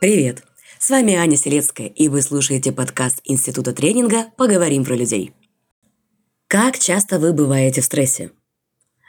Привет! 0.00 0.44
С 0.78 0.90
вами 0.90 1.14
Аня 1.14 1.36
Селецкая, 1.36 1.88
и 1.88 2.06
вы 2.06 2.22
слушаете 2.22 2.70
подкаст 2.70 3.20
Института 3.24 3.72
тренинга 3.72 4.26
«Поговорим 4.36 4.84
про 4.84 4.94
людей». 4.94 5.32
Как 6.46 6.78
часто 6.78 7.18
вы 7.18 7.32
бываете 7.32 7.80
в 7.80 7.84
стрессе? 7.84 8.30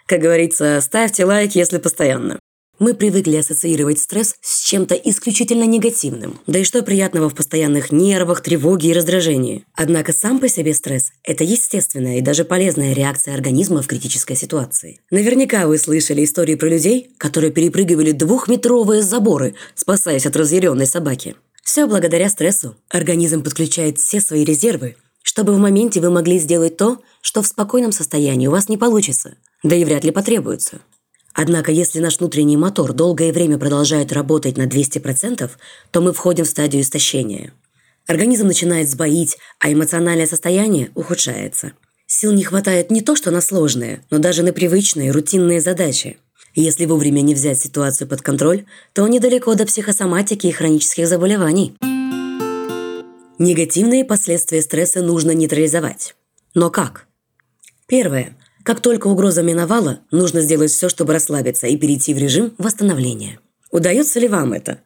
Как 0.07 0.19
говорится, 0.19 0.81
ставьте 0.81 1.25
лайк, 1.25 1.54
если 1.54 1.77
постоянно. 1.77 2.39
Мы 2.80 2.93
привыкли 2.93 3.36
ассоциировать 3.36 4.00
стресс 4.00 4.36
с 4.41 4.61
чем-то 4.61 4.96
исключительно 4.96 5.66
негативным. 5.66 6.39
Да 6.48 6.59
и 6.59 6.64
что 6.64 6.82
приятного 6.82 7.29
в 7.29 7.36
постоянных 7.36 7.91
нервах, 7.91 8.39
тревоге 8.39 8.91
и 8.91 8.93
раздражении. 8.93 9.66
Однако 9.75 10.14
сам 10.14 10.39
по 10.39 10.47
себе 10.47 10.74
стресс– 10.74 11.11
это 11.25 11.43
естественная 11.43 12.20
и 12.20 12.21
даже 12.21 12.46
полезная 12.46 12.93
реакция 12.93 13.34
организма 13.34 13.82
в 13.82 13.87
критической 13.87 14.37
ситуации. 14.37 15.01
Наверняка 15.11 15.68
вы 15.68 15.78
слышали 15.78 16.23
истории 16.23 16.56
про 16.56 16.70
людей, 16.70 17.11
которые 17.18 17.51
перепрыгивали 17.51 18.14
двухметровые 18.14 19.01
заборы, 19.01 19.56
спасаясь 19.75 20.25
от 20.25 20.37
разъяренной 20.37 20.86
собаки. 20.86 21.36
Все 21.61 21.86
благодаря 21.86 22.29
стрессу. 22.29 22.78
Организм 22.87 23.43
подключает 23.43 23.98
все 23.98 24.21
свои 24.21 24.46
резервы, 24.46 24.96
чтобы 25.21 25.54
в 25.54 25.57
моменте 25.57 26.00
вы 26.00 26.11
могли 26.11 26.39
сделать 26.39 26.78
то, 26.78 27.00
что 27.21 27.42
в 27.42 27.48
спокойном 27.48 27.92
состоянии 27.92 28.48
у 28.48 28.51
вас 28.51 28.70
не 28.70 28.78
получится, 28.78 29.36
да 29.64 29.75
и 29.75 29.84
вряд 29.84 30.06
ли 30.06 30.11
потребуется. 30.11 30.79
Однако, 31.42 31.71
если 31.71 32.02
наш 32.02 32.20
внутренний 32.20 32.58
мотор 32.58 32.92
долгое 32.92 33.31
время 33.31 33.58
продолжает 33.58 34.11
работать 34.11 34.58
на 34.58 34.64
200%, 34.64 35.50
то 35.89 36.02
мы 36.02 36.12
входим 36.12 36.44
в 36.44 36.50
стадию 36.50 36.81
истощения. 36.81 37.53
Организм 38.08 38.48
начинает 38.48 38.89
сбоить, 38.89 39.38
а 39.58 39.72
эмоциональное 39.72 40.28
состояние 40.28 40.92
ухудшается. 40.95 41.72
Сил 42.08 42.34
не 42.34 42.44
хватает 42.44 42.92
не 42.92 43.00
то 43.00 43.16
что 43.16 43.31
на 43.31 43.40
сложные, 43.40 44.02
но 44.12 44.18
даже 44.18 44.44
на 44.44 44.52
привычные, 44.52 45.12
рутинные 45.12 45.62
задачи. 45.62 46.18
Если 46.56 46.86
вовремя 46.86 47.22
не 47.22 47.36
взять 47.36 47.62
ситуацию 47.62 48.09
под 48.09 48.22
контроль, 48.22 48.66
то 48.92 49.08
недалеко 49.08 49.56
до 49.56 49.66
психосоматики 49.66 50.48
и 50.48 50.52
хронических 50.52 51.08
заболеваний. 51.08 51.78
Негативные 53.38 54.03
последствия 54.03 54.62
стресса 54.62 55.02
нужно 55.02 55.31
нейтрализовать. 55.31 56.16
Но 56.53 56.70
как? 56.70 57.08
Первое. 57.88 58.36
Как 58.70 58.81
только 58.81 59.08
угроза 59.08 59.42
миновала, 59.42 60.02
нужно 60.12 60.42
сделать 60.42 60.70
все, 60.70 60.89
чтобы 60.89 61.14
расслабиться 61.14 61.66
и 61.66 61.75
перейти 61.75 62.14
в 62.14 62.20
режим 62.20 62.53
восстановления. 62.59 63.39
Удается 63.72 64.20
ли 64.20 64.28
вам 64.28 64.53
это? 64.53 64.81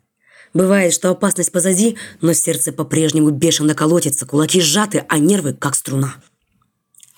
Бывает, 0.54 0.94
что 0.94 1.10
опасность 1.10 1.52
позади, 1.52 1.98
но 2.22 2.32
сердце 2.32 2.72
по-прежнему 2.72 3.32
бешено 3.32 3.76
колотится, 3.76 4.26
кулаки 4.26 4.62
сжаты, 4.62 5.04
а 5.10 5.20
нервы 5.20 5.52
как 5.52 5.76
струна. 5.76 6.16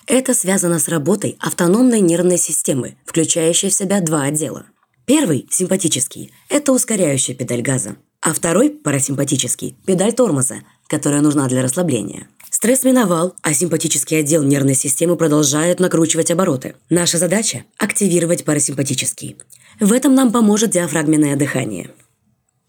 Это 0.08 0.34
связано 0.34 0.80
с 0.80 0.88
работой 0.88 1.36
автономной 1.38 2.00
нервной 2.00 2.36
системы, 2.36 2.96
включающей 3.04 3.68
в 3.68 3.72
себя 3.72 4.00
два 4.00 4.24
отдела. 4.24 4.66
Первый, 5.04 5.46
симпатический, 5.48 6.32
это 6.48 6.72
ускоряющая 6.72 7.36
педаль 7.36 7.62
газа, 7.62 7.94
а 8.20 8.34
второй, 8.34 8.70
парасимпатический, 8.70 9.76
педаль 9.86 10.14
тормоза, 10.14 10.62
которая 10.88 11.20
нужна 11.20 11.46
для 11.46 11.62
расслабления. 11.62 12.26
Стресс 12.56 12.84
миновал, 12.84 13.34
а 13.42 13.52
симпатический 13.52 14.18
отдел 14.18 14.42
нервной 14.42 14.74
системы 14.74 15.16
продолжает 15.16 15.78
накручивать 15.78 16.30
обороты. 16.30 16.74
Наша 16.88 17.18
задача– 17.18 17.64
активировать 17.78 18.46
парасимпатический. 18.46 19.36
В 19.78 19.92
этом 19.92 20.14
нам 20.14 20.32
поможет 20.32 20.70
диафрагменное 20.70 21.36
дыхание. 21.36 21.90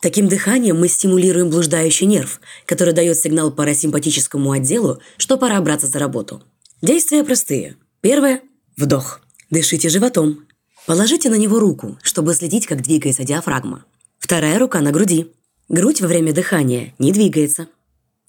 Таким 0.02 0.28
дыханием 0.28 0.78
мы 0.78 0.90
стимулируем 0.90 1.50
блуждающий 1.50 2.06
нерв, 2.06 2.42
который 2.66 2.94
дает 2.94 3.18
сигнал 3.18 3.50
парасимпатическому 3.50 4.52
отделу, 4.52 5.00
что 5.16 5.38
пора 5.38 5.62
браться 5.62 5.88
за 5.88 6.00
работу. 6.00 6.44
Действия 6.82 7.24
простые. 7.24 7.78
Первое– 8.02 8.42
вдох. 8.78 9.22
Дышите 9.52 9.88
животом. 9.88 10.48
Положите 10.86 11.30
на 11.30 11.36
него 11.36 11.59
руку, 11.59 11.97
чтобы 12.02 12.34
следить, 12.34 12.68
как 12.68 12.81
двигается 12.81 13.24
диафрагма. 13.24 13.86
Вторая 14.20 14.59
рука 14.59 14.81
на 14.81 14.92
груди. 14.92 15.31
Грудь 15.70 16.02
во 16.02 16.09
время 16.09 16.34
дыхания 16.34 16.94
не 17.00 17.14
двигается. 17.14 17.70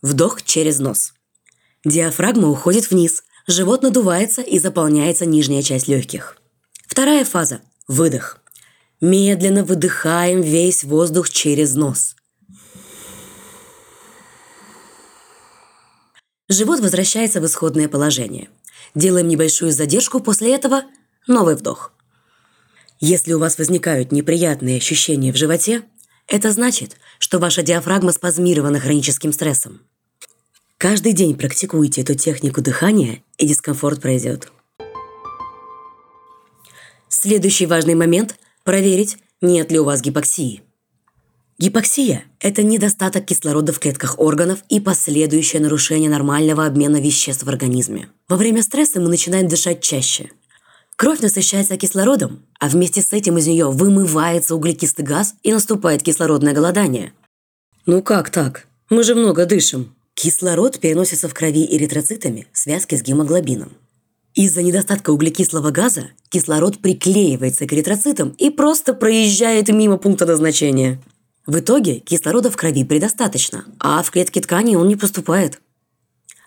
Вдох 0.02 0.42
через 0.42 0.78
нос. 0.78 1.14
Диафрагма 1.84 2.48
уходит 2.48 2.90
вниз, 2.90 3.22
живот 3.46 3.82
надувается 3.82 4.42
и 4.42 4.58
заполняется 4.58 5.26
нижняя 5.26 5.62
часть 5.62 5.86
легких. 5.86 6.36
Вторая 6.86 7.24
фаза– 7.24 7.60
выдох. 7.88 8.38
Медленно 9.00 9.62
выдыхаем 9.62 10.40
весь 10.40 10.82
воздух 10.82 11.30
через 11.30 11.74
нос. 11.76 12.16
Живот 16.48 16.80
возвращается 16.80 17.40
в 17.40 17.46
исходное 17.46 17.88
положение. 17.88 18.48
Делаем 18.94 19.28
небольшую 19.28 19.70
задержку, 19.70 20.18
после 20.18 20.54
этого 20.54 20.82
новый 21.28 21.54
вдох. 21.54 21.92
Если 23.00 23.34
у 23.34 23.38
вас 23.38 23.58
возникают 23.58 24.10
неприятные 24.10 24.78
ощущения 24.78 25.32
в 25.32 25.36
животе, 25.36 25.84
это 26.26 26.50
значит, 26.50 26.96
что 27.20 27.38
ваша 27.38 27.62
диафрагма 27.62 28.10
спазмирована 28.10 28.80
хроническим 28.80 29.32
стрессом. 29.32 29.82
Каждый 30.78 31.12
день 31.12 31.36
практикуйте 31.36 32.02
эту 32.02 32.14
технику 32.14 32.60
дыхания, 32.60 33.24
и 33.36 33.48
дискомфорт 33.48 34.00
пройдет. 34.00 34.52
Следующий 37.08 37.66
важный 37.66 37.96
момент– 37.96 38.36
проверить, 38.64 39.18
нет 39.40 39.72
ли 39.72 39.80
у 39.80 39.84
вас 39.84 40.00
гипоксии. 40.00 40.62
Гипоксия– 41.58 42.22
это 42.40 42.62
недостаток 42.62 43.24
кислорода 43.24 43.72
в 43.72 43.80
клетках 43.80 44.20
органов 44.20 44.60
и 44.68 44.78
последующее 44.78 45.60
нарушение 45.60 46.08
нормального 46.08 46.64
обмена 46.64 47.00
веществ 47.00 47.42
в 47.42 47.48
организме. 47.48 48.08
Во 48.28 48.36
время 48.36 48.62
стресса 48.62 49.00
мы 49.00 49.08
начинаем 49.08 49.48
дышать 49.48 49.80
чаще. 49.80 50.30
Кровь 50.94 51.18
насыщается 51.18 51.76
кислородом, 51.76 52.44
а 52.60 52.68
вместе 52.68 53.02
с 53.02 53.12
этим 53.12 53.36
из 53.38 53.48
нее 53.48 53.68
вымывается 53.68 54.54
углекислый 54.54 55.04
газ 55.04 55.34
и 55.42 55.52
наступает 55.52 56.04
кислородное 56.04 56.52
голодание. 56.52 57.14
Ну 57.84 58.00
как 58.00 58.30
так? 58.30 58.68
Мы 58.90 59.02
же 59.02 59.16
много 59.16 59.44
дышим. 59.44 59.97
Кислород 60.20 60.80
переносится 60.80 61.28
в 61.28 61.32
крови 61.32 61.64
эритроцитами 61.64 62.48
в 62.52 62.58
связке 62.58 62.96
с 62.96 63.02
гемоглобином. 63.02 63.70
Из-за 64.34 64.62
недостатка 64.62 65.10
углекислого 65.10 65.70
газа 65.70 66.08
кислород 66.28 66.80
приклеивается 66.80 67.68
к 67.68 67.72
эритроцитам 67.72 68.30
и 68.30 68.50
просто 68.50 68.94
проезжает 68.94 69.68
мимо 69.68 69.96
пункта 69.96 70.26
назначения. 70.26 71.00
В 71.46 71.60
итоге 71.60 72.00
кислорода 72.00 72.50
в 72.50 72.56
крови 72.56 72.82
предостаточно, 72.82 73.64
а 73.78 74.02
в 74.02 74.10
клетки 74.10 74.40
ткани 74.40 74.74
он 74.74 74.88
не 74.88 74.96
поступает. 74.96 75.60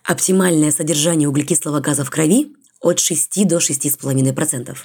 Оптимальное 0.03 0.71
содержание 0.71 1.29
углекислого 1.29 1.79
газа 1.79 2.03
в 2.03 2.11
крови 2.11 2.53
от 2.81 2.99
6 2.99 3.47
до 3.47 3.59
6,5%. 3.59 4.77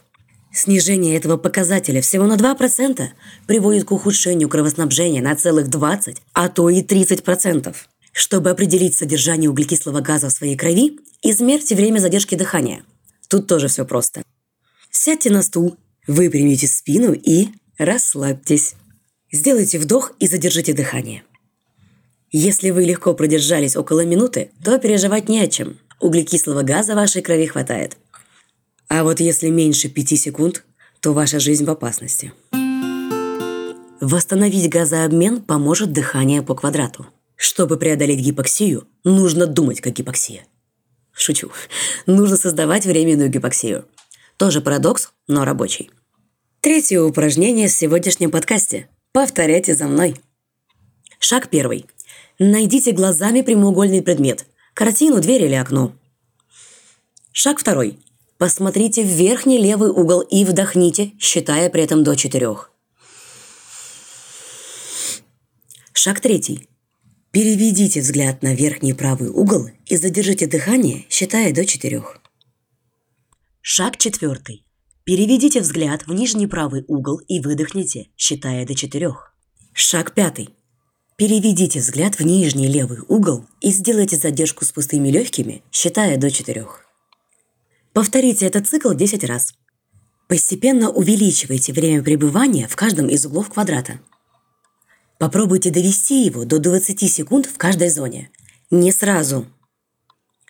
Снижение 0.53 1.16
этого 1.16 1.38
показателя 1.38 2.00
всего 2.03 2.26
на 2.26 2.36
2% 2.36 3.08
приводит 3.48 3.84
к 3.86 3.91
ухудшению 3.91 4.48
кровоснабжения 4.48 5.22
на 5.22 5.34
целых 5.34 5.68
20, 5.70 6.22
а 6.34 6.48
то 6.48 6.70
и 6.70 6.84
30%. 6.84 7.74
Чтобы 8.16 8.49
определить 8.49 8.94
содержание 8.94 9.50
углекислого 9.50 10.00
газа 10.00 10.31
в 10.31 10.32
своей 10.32 10.56
крови, 10.56 10.99
измерьте 11.21 11.77
время 11.77 11.99
задержки 11.99 12.34
дыхания. 12.34 12.82
Тут 13.28 13.47
тоже 13.47 13.69
все 13.69 13.84
просто. 13.84 14.22
Сядьте 14.91 15.28
на 15.28 15.43
стул, 15.43 15.77
выпрямите 16.06 16.66
спину 16.66 17.12
и 17.12 17.49
расслабьтесь. 17.77 18.72
Сделайте 19.31 19.78
вдох 19.78 20.12
и 20.19 20.28
задержите 20.28 20.72
дыхание. 20.72 21.25
Если 22.32 22.71
вы 22.71 22.84
легко 22.84 23.12
продержались 23.12 23.77
около 23.77 24.03
минуты, 24.06 24.50
то 24.65 24.78
переживать 24.78 25.28
не 25.28 25.41
о 25.41 25.47
чем. 25.47 25.78
Углекислого 26.00 26.62
газа 26.62 26.94
в 26.94 26.97
вашей 26.97 27.21
крови 27.21 27.44
хватает. 27.44 27.98
А 28.88 29.04
вот 29.04 29.21
если 29.21 29.50
меньше 29.50 29.91
пяти 29.91 30.16
секунд, 30.16 30.65
то 31.00 31.12
ваша 31.12 31.38
жизнь 31.38 31.66
в 31.66 31.71
опасности. 31.71 32.33
Восстановить 34.00 34.71
газообмен 34.71 35.43
поможет 35.43 35.93
дыхание 35.93 36.41
по 36.41 36.54
квадрату. 36.54 37.09
Чтобы 37.36 37.76
преодолеть 37.78 38.20
гипоксию, 38.20 38.88
нужно 39.04 39.47
думать 39.47 39.80
как 39.80 39.92
гипоксия. 39.92 40.47
Шучу. 41.12 41.50
Нужно 42.06 42.36
создавать 42.36 42.86
временную 42.86 43.30
гипоксию. 43.30 43.86
Тоже 44.36 44.60
парадокс, 44.60 45.12
но 45.28 45.44
рабочий. 45.44 45.91
Третье 46.60 47.00
упражнение 47.00 47.68
в 47.68 47.72
сегодняшнем 47.72 48.30
подкасте. 48.30 48.88
Повторяйте 49.12 49.74
за 49.74 49.86
мной. 49.86 50.16
Шаг 51.18 51.48
первый. 51.48 51.86
Найдите 52.38 52.92
глазами 52.92 53.42
прямоугольный 53.42 54.03
предмет– 54.03 54.47
Картину, 54.77 55.22
дверь 55.22 55.44
или 55.44 55.54
окно. 55.54 55.94
Шаг 57.33 57.59
второй. 57.59 57.98
Посмотрите 58.36 59.03
в 59.03 59.06
верхний 59.06 59.56
левый 59.56 59.88
угол 59.88 60.21
и 60.21 60.44
вдохните, 60.44 61.12
считая 61.18 61.71
при 61.71 61.83
этом 61.83 62.04
до 62.04 62.15
четырех. 62.15 62.71
Шаг 65.94 66.21
третий. 66.21 66.68
Переведите 67.36 68.00
взгляд 68.00 68.42
на 68.42 68.54
верхний 68.54 68.94
правый 68.94 69.28
угол 69.28 69.68
и 69.84 69.98
задержите 69.98 70.47
дыхание, 70.47 71.04
считая 71.10 71.53
до 71.53 71.66
четырех. 71.66 72.22
Шаг 73.60 73.98
четвертый. 73.98 74.65
Переведите 75.04 75.60
взгляд 75.60 76.06
в 76.06 76.15
нижний 76.15 76.47
правый 76.47 76.86
угол 76.88 77.18
и 77.28 77.41
выдохните, 77.41 78.09
считая 78.16 78.65
до 78.66 78.74
четырех. 78.74 79.34
Шаг 79.74 80.15
пятый. 80.15 80.48
Переведите 81.16 81.80
взгляд 81.80 82.18
в 82.18 82.22
нижний 82.22 82.68
левый 82.68 83.00
угол 83.06 83.44
и 83.60 83.71
сделайте 83.71 84.16
задержку 84.16 84.65
с 84.65 84.72
пустыми 84.72 85.10
легкими, 85.10 85.62
считая 85.71 86.16
до 86.16 86.30
четырех. 86.30 86.86
Повторите 87.92 88.47
этот 88.47 88.66
цикл 88.66 88.94
10 88.94 89.24
раз. 89.24 89.53
Постепенно 90.27 90.88
увеличивайте 90.88 91.74
время 91.74 92.03
пребывания 92.03 92.66
в 92.66 92.77
каждом 92.77 93.09
из 93.09 93.27
углов 93.27 93.50
квадрата. 93.50 94.00
Попробуйте 95.18 95.71
довести 95.71 96.24
его 96.24 96.45
до 96.45 96.59
20 96.59 97.10
секунд 97.10 97.47
в 97.47 97.57
каждой 97.57 97.89
зоне. 97.89 98.30
Не 98.71 98.92
сразу. 98.92 99.47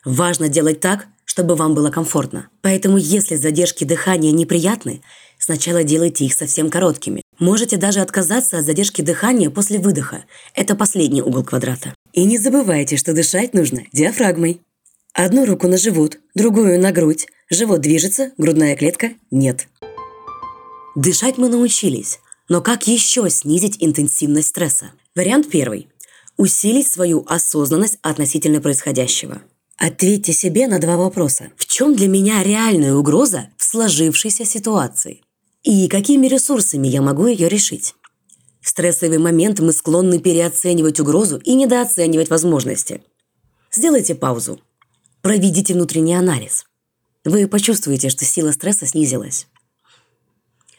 Важно 0.05 0.49
делать 0.49 0.81
так, 0.81 1.07
чтобы 1.25 1.55
вам 1.55 1.75
было 1.75 1.91
комфортно. 1.91 2.49
Поэтому 2.63 2.97
если 2.97 3.37
задержки 3.37 3.85
дыхания 3.85 4.33
неприятны, 4.33 5.03
сначала 5.39 5.85
делайте 5.85 6.25
их 6.25 6.33
совсем 6.35 6.71
короткими. 6.71 7.23
Можете 7.39 7.77
даже 7.77 8.01
отказаться 8.01 8.59
от 8.59 8.65
задержки 8.65 9.03
дыхания 9.03 9.51
после 9.51 9.79
выдоха. 9.79 10.25
Это 10.55 10.75
последний 10.75 11.23
угол 11.23 11.45
квадрата. 11.45 11.95
И 12.12 12.25
не 12.25 12.39
забывайте, 12.39 12.97
что 12.97 13.12
дышать 13.12 13.53
нужно 13.53 13.83
диафрагмой. 13.93 14.62
Одну 15.12 15.45
руку 15.45 15.69
на 15.69 15.77
живот, 15.77 16.19
другую 16.35 16.81
на 16.81 16.93
грудь. 16.93 17.27
Живот 17.51 17.81
движется, 17.81 18.33
грудная 18.39 18.75
клетка– 18.75 19.11
нет. 19.31 19.69
Дышать 20.95 21.37
мы 21.37 21.49
научились, 21.49 22.19
но 22.49 22.61
как 22.61 22.87
еще 22.87 23.29
снизить 23.31 23.77
интенсивность 23.81 24.49
стресса? 24.49 24.93
Вариант 25.15 25.51
первый. 25.51 25.89
Усилить 26.37 26.87
свою 26.87 27.25
осознанность 27.29 27.99
относительно 28.03 28.61
происходящего. 28.61 29.43
Ответьте 29.79 30.33
себе 30.33 30.69
на 30.69 30.79
два 30.79 30.97
вопроса. 30.97 31.51
В 31.57 31.67
чем 31.67 31.95
для 31.95 32.09
меня 32.09 32.43
реальная 32.43 32.95
угроза 32.95 33.49
в 33.57 33.65
сложившейся 33.65 34.45
ситуации? 34.45 35.23
И 35.63 35.89
какими 35.89 36.29
ресурсами 36.29 36.87
я 36.89 37.03
могу 37.03 37.27
ее 37.27 37.49
решить? 37.49 37.95
В 38.61 38.69
стрессовый 38.69 39.19
момент 39.19 39.61
мы 39.61 39.73
склонны 39.73 40.19
переоценивать 40.19 41.01
угрозу 41.01 41.39
и 41.39 41.55
недооценивать 41.55 42.31
возможности. 42.31 43.03
Сделайте 43.71 44.15
паузу. 44.15 44.61
Проведите 45.23 45.75
внутренний 45.75 46.15
анализ. 46.15 46.65
Вы 47.25 47.49
почувствуете, 47.49 48.09
что 48.09 48.25
сила 48.25 48.53
стресса 48.53 48.87
снизилась. 48.87 49.47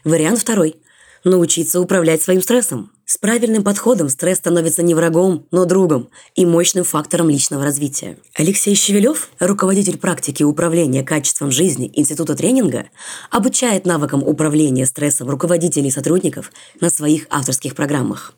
Вариант 0.04 0.40
второй. 0.40 0.78
Научиться 1.24 1.82
управлять 1.82 2.22
своим 2.22 2.42
стрессом. 2.42 2.92
С 3.06 3.18
правильным 3.18 3.64
подходом 3.64 4.10
стресс 4.10 4.38
становится 4.38 4.84
не 4.84 4.94
врагом, 4.94 5.46
но 5.52 5.64
другом 5.64 6.10
и 6.36 6.46
мощным 6.46 6.84
фактором 6.84 7.30
личного 7.30 7.64
развития. 7.64 8.18
Алексей 8.36 8.76
Щевелев, 8.76 9.30
руководитель 9.40 9.98
практики 9.98 10.44
управления 10.44 11.04
качеством 11.04 11.50
жизни 11.50 11.90
Института 11.94 12.36
тренинга, 12.36 12.88
обучает 13.32 13.86
навыкам 13.86 14.24
управления 14.24 14.86
стрессом 14.86 15.30
руководителей 15.30 15.88
и 15.88 15.92
сотрудников 15.92 16.52
на 16.82 16.90
своих 16.90 17.28
авторских 17.30 17.76
программах. 17.76 18.34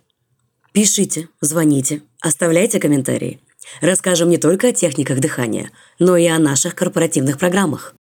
Пишите, 0.72 1.30
звоните, 1.42 2.04
оставляйте 2.22 2.80
комментарии. 2.80 3.40
Расскажем 3.82 4.30
не 4.30 4.38
только 4.38 4.68
о 4.68 4.72
техниках 4.72 5.20
дыхания, 5.20 5.72
но 5.98 6.16
и 6.16 6.28
о 6.28 6.38
наших 6.38 6.76
корпоративных 6.76 7.38
программах. 7.38 7.96